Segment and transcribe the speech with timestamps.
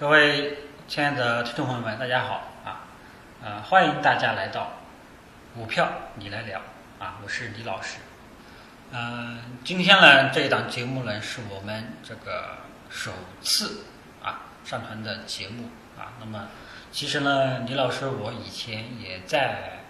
[0.00, 0.56] 各位
[0.88, 2.88] 亲爱的听众朋友们，大家好啊！
[3.44, 4.72] 呃，欢迎大家来到
[5.54, 6.58] 股票你来聊
[6.98, 7.98] 啊，我是李老师。
[8.92, 12.56] 嗯，今天呢这一档节目呢是我们这个
[12.88, 13.84] 首次
[14.22, 15.68] 啊上传的节目
[15.98, 16.16] 啊。
[16.18, 16.48] 那么
[16.90, 19.82] 其实呢，李老师我以前也在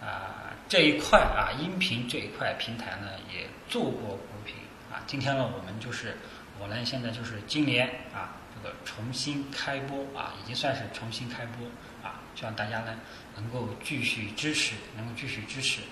[0.00, 4.54] 啊这一块啊音频这一块平台呢也做过股评
[4.92, 5.02] 啊。
[5.08, 6.16] 今天呢我们就是
[6.60, 8.37] 我呢现在就是今年啊。
[8.60, 11.66] 这个重新开播啊，已经算是重新开播
[12.02, 12.96] 啊，希望大家呢
[13.36, 15.82] 能够继续支持，能够继续支持。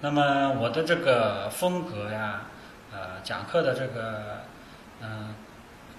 [0.00, 2.42] 那么我的这个风格呀，
[2.92, 4.42] 呃，讲课的这个
[5.02, 5.34] 嗯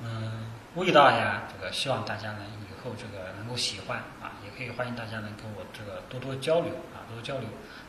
[0.02, 0.32] 嗯
[0.76, 7.48] 味道呀，这个希望大家呢以后这个能够喜欢啊，也可以欢迎大家呢跟我这个多多交流啊，多多交流。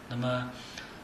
[0.09, 0.51] 那么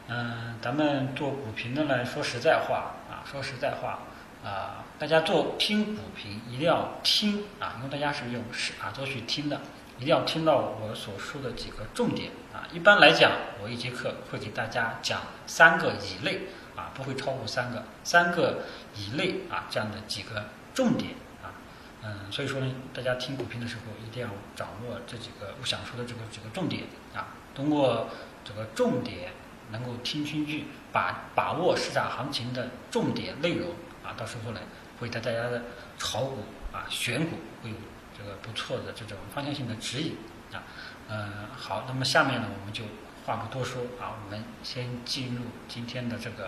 [0.07, 3.99] 嗯，咱们做股评的呢，说实在话啊，说实在话。
[4.43, 8.43] 啊，大家做听股评一定要听啊，因为大家是用
[8.81, 9.61] 耳朵去听的，
[9.97, 12.67] 一定要听到我所说的几个重点啊。
[12.73, 13.31] 一般来讲，
[13.63, 16.41] 我一节课会给大家讲三个以内
[16.75, 18.63] 啊，不会超过三个，三个
[18.97, 21.55] 以内啊这样的几个重点啊。
[22.03, 26.83] 嗯，所以说呢，大家听股评的时候一定要掌握这几个我想说的这个几个重点
[27.15, 28.09] 啊，通过
[28.43, 29.31] 这个重点
[29.71, 33.69] 能够听进去，把把握市场行情的重点内容。
[34.03, 34.59] 啊，到时候呢，
[34.99, 35.61] 会带大家的
[35.97, 37.75] 炒股啊、选股会有
[38.17, 40.17] 这个不错的这种方向性的指引
[40.51, 40.63] 啊。
[41.09, 42.83] 嗯，好，那么下面呢，我们就
[43.25, 46.47] 话不多说啊，我们先进入今天的这个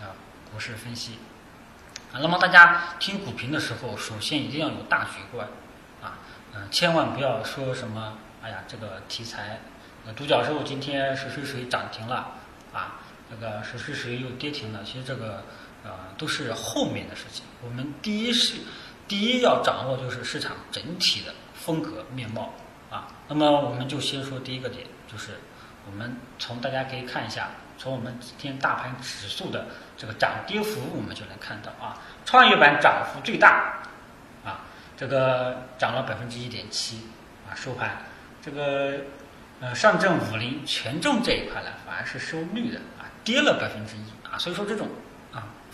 [0.00, 0.16] 啊
[0.50, 1.18] 股市分析
[2.12, 2.20] 啊。
[2.22, 5.46] 那么大家听股评的时候，首先一定要有大局观
[6.02, 6.18] 啊，
[6.54, 9.60] 嗯，千万不要说什么，哎呀，这个题材，
[10.06, 12.32] 呃，独角兽今天谁谁谁涨停了
[12.72, 15.42] 啊，那个谁谁谁又跌停了，其实这个。
[15.84, 17.44] 啊，都是后面的事情。
[17.62, 18.54] 我们第一是，
[19.06, 22.54] 第一要掌握就是市场整体的风格面貌
[22.90, 23.08] 啊。
[23.28, 25.32] 那么我们就先说第一个点，就是
[25.84, 29.66] 我们从大家可以看一下，从我们今天大盘指数的
[29.98, 33.82] 这个涨跌幅，我们就能看到啊，创业板涨幅最大
[34.42, 34.64] 啊，
[34.96, 37.08] 这个涨了百分之一点七
[37.46, 38.04] 啊，收盘
[38.40, 39.00] 这个
[39.60, 44.88] 呃上证五零权重这一块呢，反而是收绿的啊，跌了百分之一啊，所以说这种。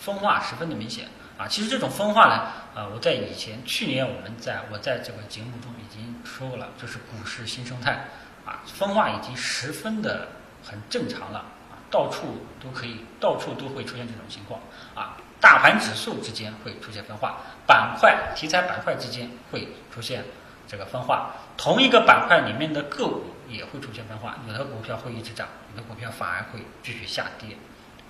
[0.01, 1.07] 分化十分的明显
[1.37, 1.47] 啊！
[1.47, 8.07] 其实这种分化呢，呃，我在以前去年我们在我在这个节目中已经说过了，就是股市新生态
[8.43, 10.29] 啊，分化已经十分的
[10.63, 11.37] 很正常了
[11.69, 14.59] 啊，到处都可以，到处都会出现这种情况
[14.95, 15.17] 啊。
[15.39, 17.37] 大盘指数之间会出现分化，
[17.67, 20.23] 板块题材板块之间会出现
[20.67, 27.55] 这个分化，同一个板块里面的个股也会出现分化，有的股票会一直涨，有的股票反而会继续下跌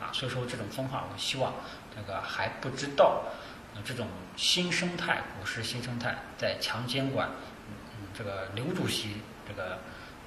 [0.01, 0.09] 啊。
[0.12, 1.53] 所以说这种分化，我希望。
[1.94, 3.25] 这个还不知道，
[3.75, 4.07] 呃，这种
[4.38, 7.28] 新生态股市新生态在强监管，
[7.67, 9.79] 嗯，这个刘主席这个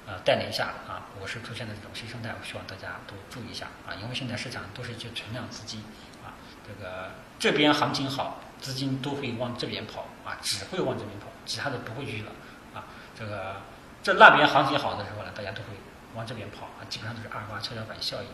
[0.05, 5.83] 呃带领下啊，股市出现的这种新生态，我希望大家都注意一下啊，因为现在市场都是一些存量资金
[6.23, 6.37] 啊，
[6.67, 7.09] 这个
[7.39, 12.31] 这边行情好，资金都会往这边跑啊，只会往这边跑，其他的不会去了
[12.75, 12.85] 啊，
[13.17, 13.55] 这个
[14.03, 15.69] 这那边行情好的时候呢，大家都会
[16.13, 18.29] 往这边跑啊，基本上都是二八跷跷板效应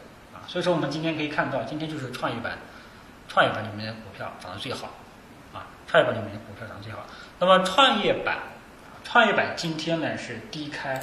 [0.48, 2.58] 所以说我们今天可以看到，今天就是创业板。
[3.28, 4.90] 创业板里面的股票涨得最好，
[5.54, 7.06] 啊，创业板里面的股票涨得最好。
[7.40, 8.40] 那么创业板，
[9.06, 10.96] 创业板今天呢是低开，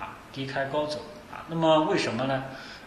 [0.00, 2.44] 啊，低开高走，啊，那么为什么呢？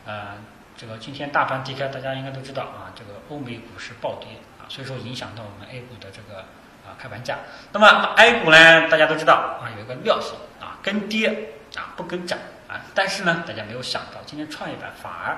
[0.08, 0.38] 呃，
[0.76, 6.40] 这个今天大盘低开，大家应该都知道啊，这个欧美股市暴跌，啊，所以说影响到我们 A 股的这个
[6.84, 7.38] 啊开盘价。
[7.72, 15.38] 那么 A 股呢，大家都知道啊，有一个尿性啊，跟跌啊不跟涨啊，但是呢，大家没有想到，今天创业板反而，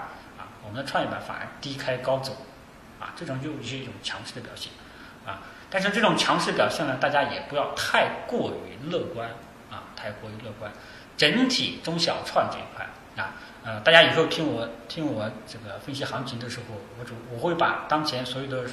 [0.71, 2.37] 我们的创业板反而低开高走。
[3.01, 4.71] 啊，这种就是一种强势的表现，
[5.25, 9.27] 啊，但是这种强势表现呢，大家也不要太过于乐观，
[9.71, 10.71] 啊，太过于乐观。
[11.17, 12.85] 整体中小创这一块，
[13.17, 13.33] 啊，
[13.63, 18.69] 呃，大家以后听我听我这个分析行情的时候，我主我会把当前所有的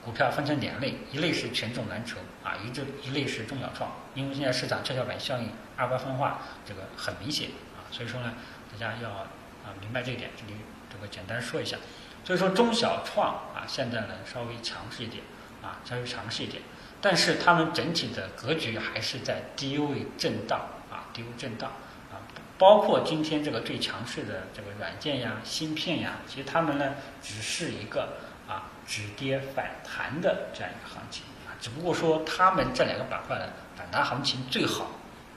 [0.00, 8.34] 股票分成两类，一类是权重蓝筹，啊，一这一类是中小创，因为现在市场跷跷板效应、二八分化这个很明显，啊，所以说呢，
[8.70, 10.56] 大家要啊明白这一点，这里
[11.02, 11.76] 我简单说一下。
[12.24, 15.24] 所以说中小创啊，现在呢稍微强势一点
[15.60, 16.62] 啊，稍微强势一点，
[17.00, 21.68] 但是它们整体的格局还是在低位震荡啊，低位震荡
[22.12, 22.22] 啊，
[22.56, 34.92] 包括今天这个最强势的这个软件呀、芯片呀，其实它们呢只是一个啊止跌反弹的这样一个行情啊，只不过说它们这两个板块的反弹行情最好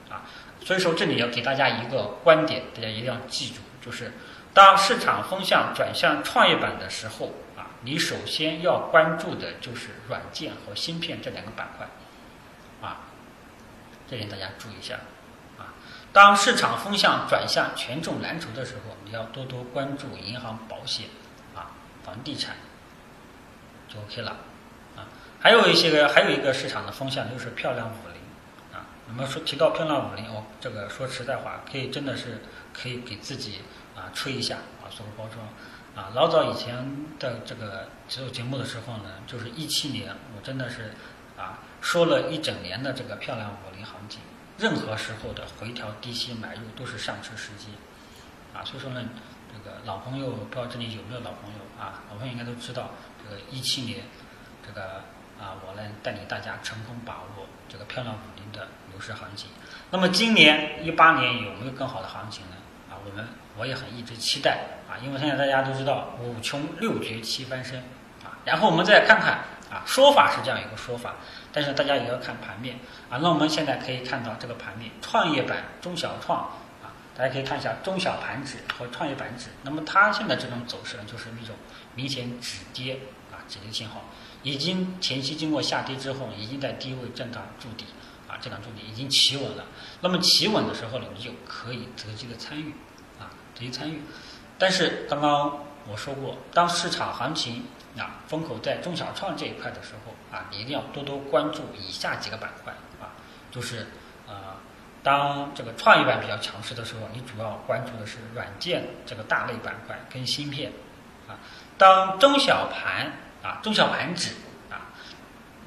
[0.08, 0.22] 啊，
[0.64, 4.12] 所以说这里要给大家一个观点，大家一定要记住，就是。
[4.56, 11.86] 当市场风向转向创业板的时候，啊，你首先要关注的就是软件和芯片这两个板块，
[12.80, 13.00] 啊，
[14.08, 14.94] 这点大家注意一下
[15.58, 15.76] 啊。
[16.10, 21.08] 当市场风向转向权重蓝筹的时候，你要多多关注银行、保险
[21.54, 21.72] 啊、
[22.02, 22.56] 房地产，
[23.90, 24.38] 就 OK 了
[24.96, 25.04] 啊。
[25.38, 28.22] 还有一些个，还有一个市场的风向就是漂亮五零
[28.72, 28.88] 啊。
[29.06, 32.40] 那么说提到漂亮五零，我这个说实在话，可以真的是
[32.72, 33.60] 可以给自己
[33.96, 35.44] 啊吹一下啊，做个包装。
[35.96, 36.76] 啊，老早以前
[37.18, 40.92] 的这个做节目的时候呢，就是一七年，我真的是
[41.38, 44.20] 啊说了一整年的这个漂亮五零行情，
[44.58, 47.68] 任何时候的回调低吸买入都是上车时机，
[48.52, 49.08] 啊，所以说呢，
[49.50, 52.90] 这个老朋友不知道这里有没有老朋友啊，老朋友应该都知道，
[53.24, 54.04] 这个一七年
[54.66, 55.00] 这个
[55.40, 59.48] 啊，我呢带领大家成功把握这个漂亮五零的牛市行情。
[59.90, 62.56] 那么今年一八年有没有更好的行情呢？
[63.06, 63.26] 我们
[63.56, 64.58] 我也很一直期待。
[64.88, 67.80] 啊，因为现在大家都知道五穷六绝七翻身，
[68.22, 71.16] 啊，然后我们再看看啊，说法是这样一个说法，
[71.50, 72.78] 但是大家也要看盘面
[73.10, 73.18] 啊。
[73.20, 76.38] 那我们现在可以看到这个盘面，创业板、中小创
[76.84, 79.48] 啊，大家可以看一下中小盘指和创业板指。
[79.64, 81.56] 那么它现在这种走势呢，就是一种
[81.96, 83.00] 明显止跌
[83.32, 84.04] 啊，止跌信号，
[84.44, 87.86] 已经前期经过下跌之后，已经在低位震荡筑底
[88.28, 89.64] 啊，震荡筑底已经企稳了。
[90.00, 92.72] 那么企稳的时候呢，你就可以择机的参与
[93.58, 94.00] 积极参与。
[94.58, 95.58] 但是刚刚
[95.88, 97.64] 我说过，当市场行情
[97.98, 103.12] 啊风口在中小创这一块的时候啊，你一定要多多关注以下几个板块啊，
[103.50, 103.86] 就是
[104.26, 104.34] 呃，
[105.02, 110.72] 当这个创业板比较强势的时候，你主要关注的是软件这个大类板块跟芯片
[111.28, 111.38] 啊。
[111.78, 113.12] 当中小盘
[113.42, 114.30] 啊中小盘指
[114.70, 114.88] 啊，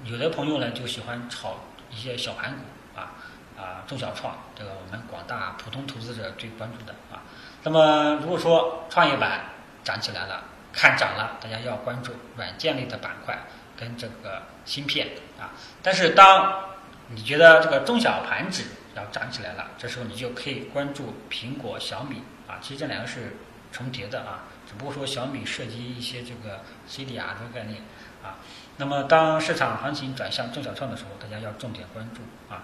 [0.03, 1.57] 有的朋友呢就喜欢炒
[1.91, 3.13] 一些小盘股啊
[3.55, 7.21] 啊中小创，这个我们广大普通投资者最关注的啊。
[7.63, 9.41] 那么，如果说创业板
[9.83, 13.37] 涨起来了，看涨了，大家要关注软件类的板块
[13.75, 15.51] 跟这个芯片啊。
[15.83, 16.69] 但是，当
[17.09, 18.63] 你觉得这个中小盘指
[18.95, 22.59] 要涨起来了，这时候你就可以关注苹果、小米啊。
[22.61, 23.35] 其实这两个是
[23.73, 27.81] 重叠的啊，只不过说小米涉及一些这个 CDR 这个概念
[28.23, 28.39] 啊。
[28.77, 32.21] 那么，当市场行情转向中小创的时候，大家要重点关注
[32.53, 32.63] 啊，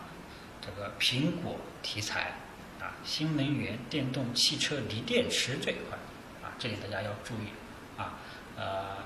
[0.62, 2.32] 这个苹果题材。
[3.06, 5.98] 新能源、电动汽车、锂电池这一块，
[6.44, 7.50] 啊，这里大家要注意，
[7.98, 8.16] 啊，
[8.58, 8.98] 呃，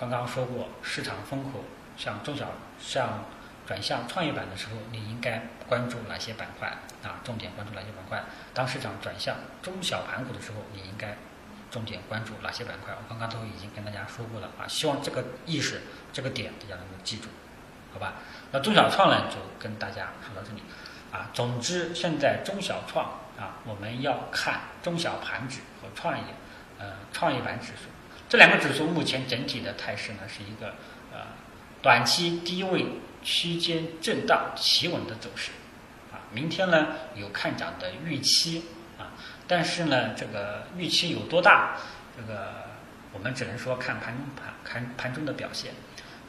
[0.00, 1.62] 刚刚说过，市场风口
[1.96, 3.24] 向中小、向
[3.66, 6.68] 转向创业板的时候，你应该关注哪些板块？
[7.02, 8.24] 啊，重点关注哪些板块？
[8.54, 11.16] 当市场转向中小盘股的时候，你应该
[11.70, 12.94] 重点关注哪些板块？
[12.94, 15.82] 我刚刚都已经跟大家说过了，啊，希望这个意识、
[16.14, 17.28] 这个点大家能够记住，
[17.92, 18.14] 好吧？
[18.52, 20.62] 那中小创呢，就跟大家说到这里。
[21.12, 23.04] 啊，总之，现在中小创
[23.38, 26.24] 啊，我们要看中小盘指和创业，
[26.78, 27.90] 呃，创业板指数
[28.30, 30.68] 这两个指数目前整体的态势呢，是一个
[31.12, 31.26] 呃
[31.82, 32.86] 短期低位
[33.22, 35.50] 区间震荡企稳的走势，
[36.10, 38.64] 啊，明天呢有看涨的预期
[38.98, 39.12] 啊，
[39.46, 41.76] 但是呢，这个预期有多大，
[42.16, 42.68] 这个
[43.12, 45.74] 我们只能说看盘中盘盘盘中的表现。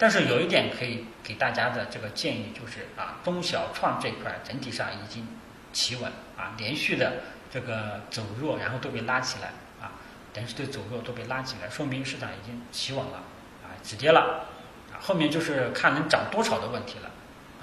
[0.03, 5.25] 但是有一点可以给大家的这个建议就是啊，中小创这块整体上已经
[5.71, 9.95] 企稳啊，连续的这个走弱，然后都被拉起来啊，
[10.33, 13.23] 连续的走弱都被拉起来，说明市场已经企稳了
[13.63, 14.45] 啊，止跌了
[14.91, 17.09] 啊，后面就是看能涨多少的问题了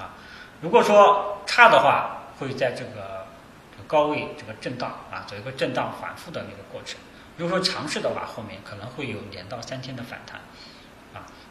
[0.03, 0.15] 啊。
[0.63, 3.27] 如果说差的话，会在这个
[3.87, 6.99] 高位这个震荡啊，走一个震荡反复的那个过程。
[7.37, 10.41] 如果说强势的话，后面可能会有两到三天的反弹。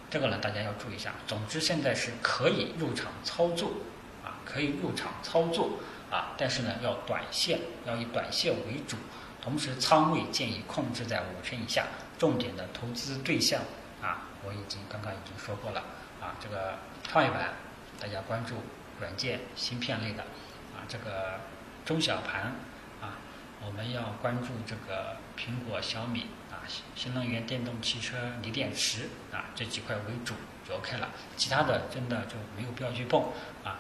[0.09, 1.13] 这个呢，大家要注意一下。
[1.27, 3.71] 总之，现在是可以入场操作，
[4.23, 5.77] 啊，可以入场操作，
[6.09, 8.97] 啊，但是呢，要短线，要以短线为主，
[9.41, 11.85] 同时仓位建议控制在五成以下。
[12.17, 13.61] 重点的投资对象，
[14.01, 15.81] 啊，我已经刚刚已经说过了，
[16.19, 16.73] 啊，这个
[17.03, 17.53] 创业板，
[17.99, 18.55] 大家关注
[18.99, 20.23] 软件、芯片类的，
[20.73, 21.39] 啊，这个
[21.85, 22.55] 中小盘，
[22.99, 23.15] 啊，
[23.63, 26.25] 我们要关注这个苹果、小米。
[26.95, 30.35] 新能源、电动汽车、锂电池啊，这几块为主
[30.67, 33.21] 就 OK 了，其他的真的就没有必要去碰
[33.63, 33.79] 啊，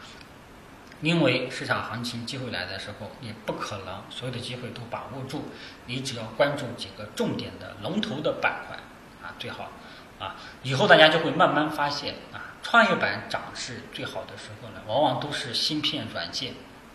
[1.01, 5.45] 因为市场行情机会来的时候，你不可能所有的机会都把握住，
[5.85, 8.77] 你只要关注几个重点的龙头的板块
[9.21, 9.71] 啊，最好
[10.19, 16.53] 啊，以后大家就会慢慢发现啊，创业板涨势最好的时候呢，往往都是芯片软件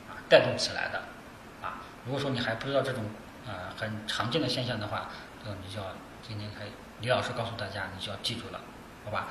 [0.09, 1.05] 啊带动起来的
[1.63, 3.05] 啊，如果说你还不知道这种
[3.47, 5.09] 呃很常见的现象的话。
[5.45, 5.87] 那你就要
[6.27, 6.69] 今天可以，
[7.01, 8.61] 李老师告诉大家，你就要记住了，
[9.05, 9.29] 好吧？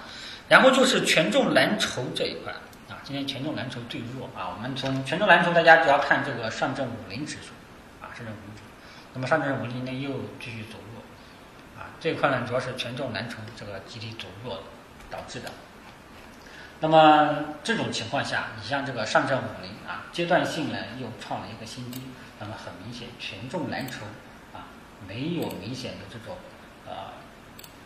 [0.47, 2.53] 然后就是权重蓝筹这一块
[2.89, 4.53] 啊，今天权重蓝筹最弱啊。
[4.55, 7.51] 我们从权重蓝筹，大家只要看这个上证五零指数
[8.01, 8.69] 啊，上证五零指数。
[9.13, 11.01] 那么上证五零呢又继续走弱
[11.81, 14.61] 啊，这一块呢主要是权重蓝筹这个集体走弱
[15.09, 15.51] 导致的。
[16.79, 20.05] 那么这种情况下，你像这个上证五零啊。
[20.11, 21.99] 阶段性呢又创了一个新低，
[22.39, 24.05] 那么很明显权重蓝筹
[25.07, 26.37] 没有明显的这种
[26.87, 27.13] 呃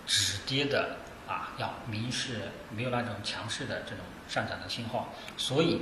[0.06, 0.98] 止跌的
[1.28, 5.82] 啊要明示没有那种强势的这种上涨的信号，所以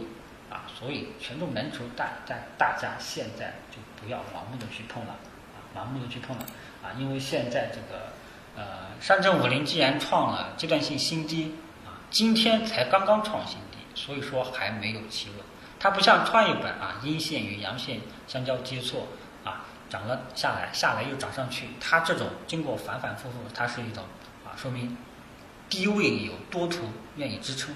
[0.49, 5.15] 啊所以权重蓝筹大大大家现在就不要盲目的去碰了
[5.53, 6.45] 啊盲目的去碰了
[6.83, 8.13] 啊因为现在这个
[8.55, 15.39] 呃上证五零既然创了阶段性新低啊今天才刚刚创新低，所以说还没有企稳。
[15.77, 19.07] 它不像创业板啊，阴线与阳线相交接错，
[19.89, 21.69] 涨了下来，下来又涨上去。
[21.79, 24.03] 它这种经过反反复复，它是一种
[24.45, 24.97] 啊，说明
[25.69, 26.79] 低位有多头
[27.15, 27.75] 愿意支撑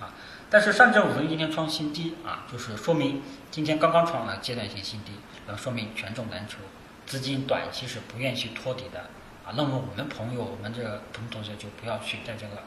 [0.00, 0.12] 啊。
[0.50, 5.12] 但是上证五零今天创新低啊，就是说明今天刚刚创了阶段性新低，
[5.46, 6.58] 那说明权重蓝筹
[7.06, 9.00] 资金短期是不愿意去托底的
[9.44, 9.54] 啊。
[9.56, 12.62] 那么我们朋友，我们这个普通同学就不要去在这个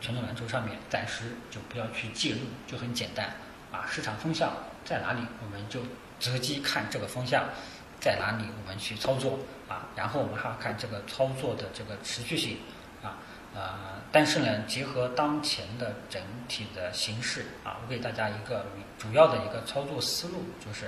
[0.00, 3.34] 权重蓝筹上面暂时就不要去介入，就很简单。
[3.72, 4.52] 啊，市场风向
[4.84, 5.80] 在哪里，我们就
[6.20, 7.44] 择机看这个风向
[8.02, 9.86] 在哪里，我们去操作啊。
[9.94, 12.58] 然后我们还要看这个操作的这个持续性
[13.02, 13.16] 啊。
[13.54, 18.66] 呃，但是呢，结合当前的整体的形势啊，我给大家一个
[18.98, 20.86] 主要的一个操作思路，就是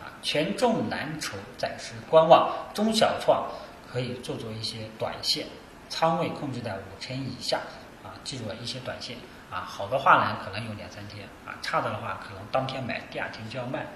[0.00, 3.50] 啊，权重蓝筹暂时观望，中小创
[3.90, 5.46] 可以做做一些短线，
[5.88, 7.58] 仓位控制在五成以下
[8.04, 9.16] 啊，记住了一些短线。
[9.50, 13.86] 啊，好的话呢，可能有两三天啊；差的的话，可能当天买，第二天就要卖，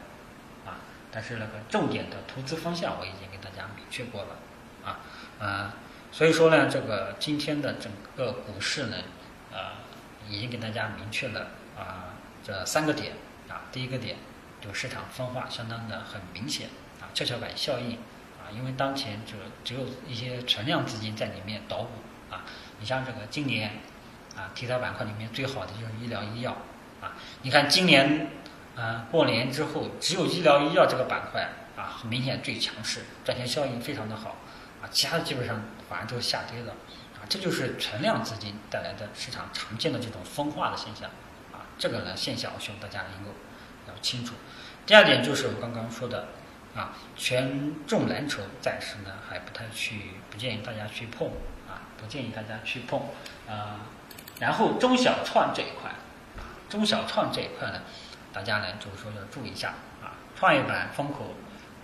[1.16, 4.36] 但是那个重点的投资方向，我已经给大家明确过了，
[4.84, 5.00] 啊，
[5.38, 5.72] 呃，
[6.12, 8.98] 所以说呢，这个今天的整个股市呢，
[9.50, 9.72] 呃，
[10.28, 12.12] 已经给大家明确了啊，
[12.44, 13.14] 这三个点
[13.48, 13.64] 啊。
[13.72, 14.16] 第一个点，
[14.60, 16.68] 就市场分化相当的很明显
[17.00, 17.92] 啊，跷跷板效应
[18.36, 19.32] 啊，因为当前就
[19.64, 21.92] 只有一些存量资金在里面捣鼓
[22.30, 22.44] 啊。
[22.78, 23.70] 你像这个今年。
[24.36, 26.54] 啊，题材板块里面最好的就是医疗医药，
[27.00, 28.28] 啊，你看今年，
[28.76, 34.36] 啊，过年之后只有医疗医药这个板块啊，很明显最强势，赚钱效应非常的好，
[34.82, 36.72] 啊，其他的基本上反而都下跌了，
[37.14, 41.08] 啊，这就是存量资金带来的市场常见的这种分化的现象，
[41.52, 43.30] 啊，这个呢现象我希望大家能够
[43.88, 44.34] 要清楚。
[44.84, 46.28] 第二点就是我刚刚说的，
[46.74, 51.28] 啊，权重蓝筹暂时呢还不太去，不建议大家去碰，
[51.66, 53.00] 啊，不建议大家去碰，
[53.48, 53.80] 啊。
[54.38, 55.90] 然后中小创这一块
[56.36, 57.80] 啊，中小创这一块呢，
[58.36, 59.70] 大家呢就是说要注意一下
[60.02, 60.12] 啊。
[60.36, 61.32] 创业板风口，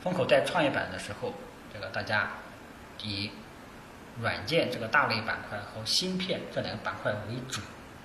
[0.03, 1.33] 风口在创业板的时候，
[1.73, 2.29] 这个大家
[3.01, 3.31] 以
[4.21, 7.63] 软件这个大类板块和芯片这两个板块为主，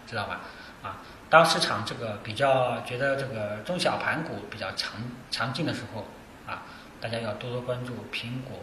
[0.08, 0.40] 知道吧？
[0.82, 4.92] 啊，当市场这个比较觉得这个中小盘股比较强
[5.30, 6.08] 强劲的时候
[6.48, 6.64] 啊，
[7.02, 8.62] 大家要多多关注苹果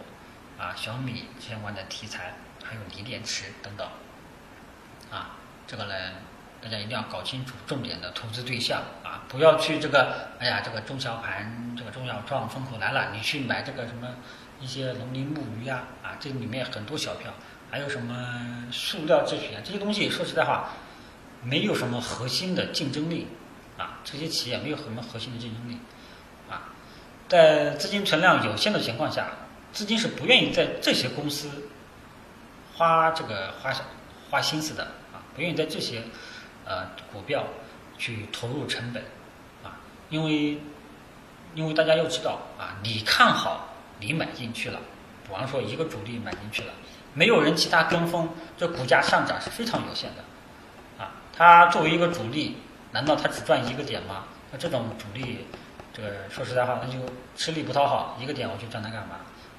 [0.59, 2.33] 啊、小米相关的题材，
[2.65, 3.87] 还有锂电池等等
[5.11, 5.37] 啊。
[5.67, 5.95] 这个呢，
[6.65, 14.09] 大家一定要搞清楚重点的投资对象啊，不要去这个，哎呀，这个中小盘，这个中小创风口来了，你去买这个什么
[14.63, 17.35] 一些农林牧渔呀，啊，这里面很多小票，
[17.71, 20.71] 还有什么塑料制品啊，这些东西说实在话，
[21.43, 23.27] 没有什么核心的竞争力
[23.77, 25.79] 啊，这些企业没有什么核心的竞争力
[26.49, 26.73] 啊，
[27.29, 29.27] 在资金存量有限的情况下，
[29.71, 31.51] 资金是不愿意在这些公司
[32.75, 33.71] 花这个花
[34.31, 35.21] 花心思的啊。
[35.35, 36.01] 不愿意在这些，
[36.67, 37.45] 呃，股票
[37.99, 39.03] 去投入成本，
[39.63, 39.77] 啊，
[40.09, 40.59] 因为，
[41.55, 44.81] 因为大家要知道啊，你看好，你买进去了，
[45.27, 46.73] 比方说一个主力买进去了，
[47.13, 50.25] 没有人其他跟风，这股价上涨是非常有限的，
[51.05, 52.57] 啊，它作为一个主力，
[52.93, 54.25] 难道它只赚一个点吗？
[54.51, 55.45] 那这种主力，
[55.93, 56.99] 这个说实在话，那就
[57.37, 59.17] 吃力不讨好，一个点我去赚它干嘛？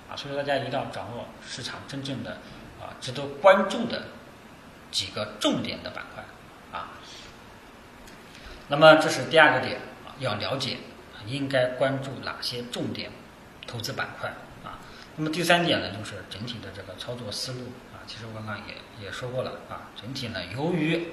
[0.10, 2.32] 啊，所以说大家一定要掌握市场真正的
[2.82, 4.02] 啊值得关注的。
[4.92, 6.24] 几个重点的板块，
[8.68, 10.78] 那么这是第二个点啊，要了解
[11.28, 13.12] 应该关注哪些重点
[13.68, 14.30] 投资板块
[14.64, 14.80] 啊。
[15.18, 17.60] 那么第三点呢，就是整体的这个操作思路
[17.94, 18.02] 啊。
[18.08, 21.08] 其实我刚刚也也说过了啊，整体呢，由于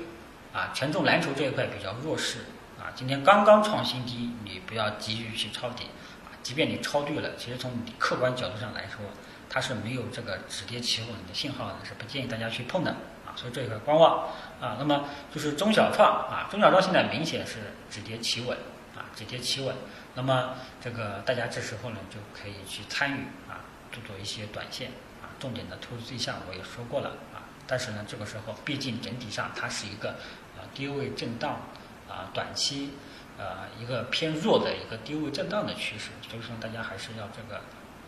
[0.53, 2.39] 啊权重蓝筹这一块比较弱势
[2.81, 5.85] 啊，今天刚刚创新低，你不要急于去抄底
[6.25, 6.33] 啊。
[6.43, 9.05] 即便你抄对了，其实从客观角度上来说，
[9.49, 12.97] 它是没有这个止跌企稳的信号的，是不建议大家去碰的。
[13.37, 14.29] 所以这一块观望
[14.61, 17.59] 啊，那么就是中小创啊，中小创现在明显是
[17.91, 18.57] 止跌企稳
[18.97, 19.75] 啊，止跌企稳。
[20.15, 24.91] 那么这个大家这时候呢就可以去参与啊，做做一些短线
[25.23, 27.49] 啊，重点的投资对象我也说过了啊。
[27.67, 30.11] 但是呢，这个时候毕竟整体上它是一个
[30.57, 31.63] 啊低位震荡
[32.09, 32.91] 啊，短期
[33.39, 37.63] 呃一个偏弱的一个低位震荡的趋势，所以说大家还是要这个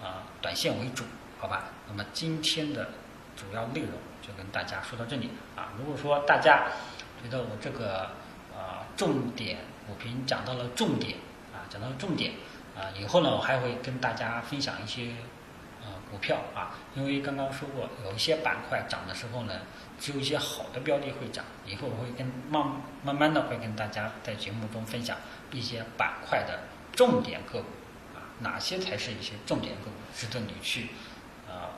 [0.07, 1.05] 啊短线为主，
[1.39, 1.65] 好吧？
[1.89, 2.91] 那么今天的
[3.37, 3.91] 主要内容。
[4.27, 6.65] 就跟大家说到这里啊，如果说大家
[7.23, 8.13] 觉得我这个
[8.57, 11.19] 呃重点股评讲到了重点
[11.53, 12.33] 啊，讲到了重点
[12.75, 12.89] 啊。
[12.99, 15.11] 以后呢，我还会跟大家分享一些
[15.83, 19.61] 呃股票啊，因为刚刚说过，有一些板块涨的时候呢，
[20.01, 21.45] 只有一些好的标的会涨。
[21.67, 25.19] 以后我会跟慢慢慢的会跟大家在节目中分享
[25.51, 26.61] 一些板块的
[26.95, 27.69] 重点个股
[28.15, 30.89] 啊，哪些才是一些重点个股，值得你去
[31.47, 31.69] 呃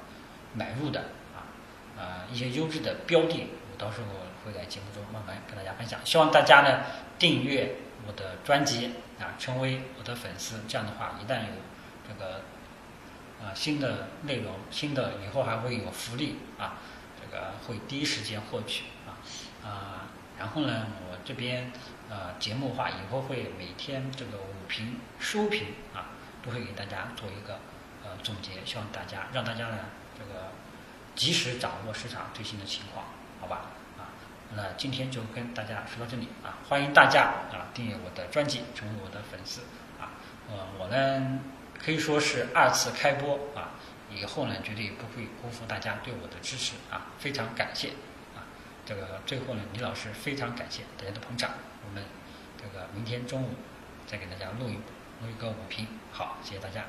[0.54, 1.06] 买入的
[1.98, 4.06] 啊一些优质的标的，我到时候
[4.44, 5.98] 会在节目中慢慢跟大家分享。
[6.04, 6.84] 希望大家呢
[7.18, 7.76] 订阅
[8.06, 10.60] 我的专辑啊，成为我的粉丝。
[10.68, 11.52] 这样的话，一旦有
[12.08, 12.42] 这个
[13.42, 16.78] 啊新的内容，新的以后还会有福利啊，
[17.20, 19.16] 这个会第一时间获取啊
[19.66, 20.06] 啊。
[20.38, 21.72] 然后呢，我这边
[22.10, 26.12] 呃节目话以后会每天这个午评、收评啊，
[26.44, 27.58] 都会给大家做一个
[28.04, 29.78] 呃总结，希望大家让大家呢
[30.18, 30.52] 这个
[31.16, 33.06] 及时掌握市场最新的情况，
[33.40, 33.62] 好吧？
[33.98, 34.12] 啊，
[34.54, 39.62] 那今天就跟大家说到这里啊，欢迎大家啊订阅我的专辑，成为我的粉丝
[39.98, 40.12] 啊。
[40.48, 41.40] 呃，我呢
[41.82, 43.70] 可以说是二次开播啊，
[44.10, 47.88] 以后呢绝对不会辜负大家对我的支持啊，非常感谢
[48.36, 48.44] 啊。
[48.84, 51.50] 这个最后呢，李老师非常感谢大家的捧场，
[51.88, 52.04] 我们
[52.60, 53.54] 这个明天中午
[54.06, 56.84] 再给大家录一录一个午评，好，谢谢大家。